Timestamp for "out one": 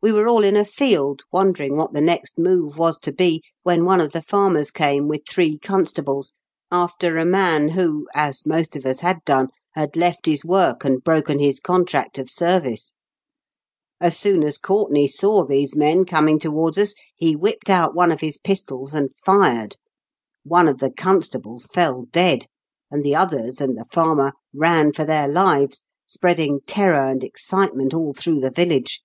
17.68-18.12